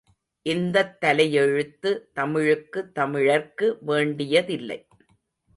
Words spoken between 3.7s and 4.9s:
வேண்டியதில்லை.